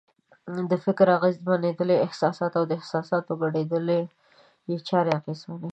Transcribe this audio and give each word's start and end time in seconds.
د 0.69 0.71
فکر 0.85 1.07
اغېزمنېدل 1.17 1.89
یې 1.93 2.03
احساسات 2.05 2.51
او 2.59 2.63
د 2.67 2.71
احساساتو 2.79 3.31
ګډوډېدل 3.41 3.85
یې 4.69 4.77
چارې 4.89 5.11
اغېزمنوي. 5.19 5.69